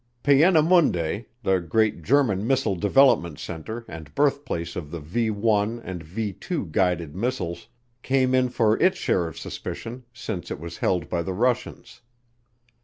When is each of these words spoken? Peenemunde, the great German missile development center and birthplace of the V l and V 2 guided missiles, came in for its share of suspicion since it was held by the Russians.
Peenemunde, 0.23 1.25
the 1.43 1.59
great 1.59 2.01
German 2.01 2.47
missile 2.47 2.75
development 2.75 3.37
center 3.37 3.85
and 3.87 4.15
birthplace 4.15 4.75
of 4.75 4.89
the 4.89 4.99
V 4.99 5.27
l 5.27 5.55
and 5.83 6.01
V 6.01 6.33
2 6.33 6.65
guided 6.71 7.13
missiles, 7.15 7.67
came 8.01 8.33
in 8.33 8.49
for 8.49 8.79
its 8.79 8.97
share 8.97 9.27
of 9.27 9.37
suspicion 9.37 10.03
since 10.11 10.49
it 10.49 10.59
was 10.59 10.77
held 10.77 11.07
by 11.07 11.21
the 11.21 11.33
Russians. 11.33 12.01